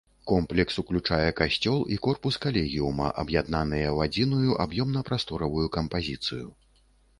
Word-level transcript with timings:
Комплекс 0.29 0.77
уключае 0.83 1.27
касцёл 1.39 1.83
і 1.95 1.97
корпус 2.07 2.39
калегіума, 2.47 3.13
аб'яднаныя 3.25 3.87
ў 3.95 4.09
адзіную 4.09 4.51
аб'ёмна-прасторавую 4.67 5.67
кампазіцыю. 5.79 6.45